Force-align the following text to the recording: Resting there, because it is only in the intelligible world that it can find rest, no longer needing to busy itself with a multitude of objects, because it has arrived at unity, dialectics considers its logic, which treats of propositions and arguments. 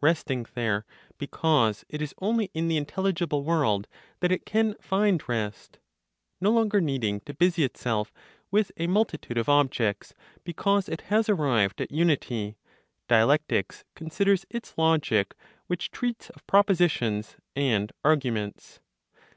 Resting 0.00 0.44
there, 0.56 0.84
because 1.18 1.84
it 1.88 2.02
is 2.02 2.12
only 2.20 2.50
in 2.52 2.66
the 2.66 2.76
intelligible 2.76 3.44
world 3.44 3.86
that 4.18 4.32
it 4.32 4.44
can 4.44 4.74
find 4.80 5.22
rest, 5.28 5.78
no 6.40 6.50
longer 6.50 6.80
needing 6.80 7.20
to 7.20 7.32
busy 7.32 7.62
itself 7.62 8.12
with 8.50 8.72
a 8.76 8.88
multitude 8.88 9.38
of 9.38 9.48
objects, 9.48 10.14
because 10.42 10.88
it 10.88 11.02
has 11.02 11.28
arrived 11.28 11.80
at 11.80 11.92
unity, 11.92 12.56
dialectics 13.06 13.84
considers 13.94 14.44
its 14.50 14.76
logic, 14.76 15.36
which 15.68 15.92
treats 15.92 16.28
of 16.30 16.44
propositions 16.48 17.36
and 17.54 17.92
arguments. 18.02 18.80